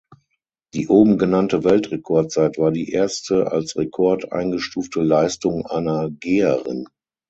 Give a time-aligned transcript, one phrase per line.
[0.73, 6.87] Die oben genannte Weltrekordzeit war die erste als Rekord eingestufte Leistung einer Geherin.